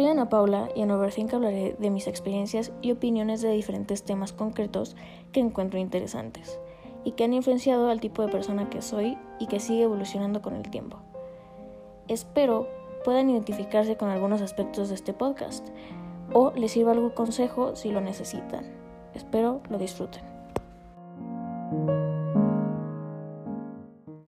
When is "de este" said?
14.88-15.12